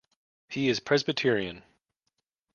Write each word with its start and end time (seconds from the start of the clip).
He 0.49 0.67
is 0.67 0.79
Presbyterian. 0.79 1.61